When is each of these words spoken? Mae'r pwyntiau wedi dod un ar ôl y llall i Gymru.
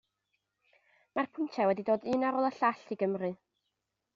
Mae'r 1.19 1.29
pwyntiau 1.35 1.69
wedi 1.73 1.85
dod 1.91 2.07
un 2.15 2.25
ar 2.31 2.39
ôl 2.41 2.49
y 2.49 2.51
llall 2.57 2.83
i 2.97 2.99
Gymru. 3.03 3.31